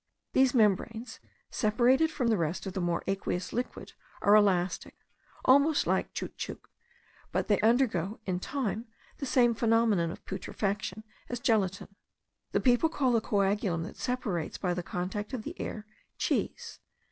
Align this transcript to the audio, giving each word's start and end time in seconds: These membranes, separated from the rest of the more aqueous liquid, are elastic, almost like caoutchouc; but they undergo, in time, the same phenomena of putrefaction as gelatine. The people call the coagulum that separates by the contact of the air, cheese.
These 0.33 0.55
membranes, 0.55 1.19
separated 1.51 2.09
from 2.09 2.29
the 2.29 2.37
rest 2.39 2.65
of 2.65 2.73
the 2.73 2.81
more 2.81 3.03
aqueous 3.07 3.53
liquid, 3.53 3.93
are 4.23 4.35
elastic, 4.35 4.95
almost 5.45 5.85
like 5.85 6.15
caoutchouc; 6.15 6.67
but 7.31 7.47
they 7.47 7.61
undergo, 7.61 8.19
in 8.25 8.39
time, 8.39 8.87
the 9.19 9.27
same 9.27 9.53
phenomena 9.53 10.09
of 10.11 10.25
putrefaction 10.25 11.03
as 11.29 11.39
gelatine. 11.39 11.95
The 12.51 12.59
people 12.59 12.89
call 12.89 13.11
the 13.11 13.21
coagulum 13.21 13.83
that 13.83 13.95
separates 13.97 14.57
by 14.57 14.73
the 14.73 14.81
contact 14.81 15.33
of 15.33 15.43
the 15.43 15.53
air, 15.61 15.85
cheese. 16.17 16.79